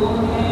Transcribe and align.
Sahara 0.00 0.49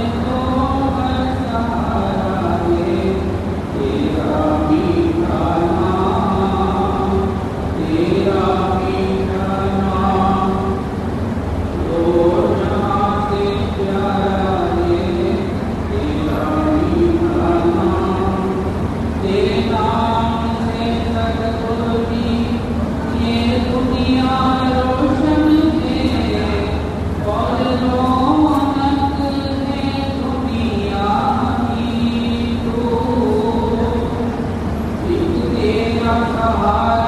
trabalho. 36.08 37.07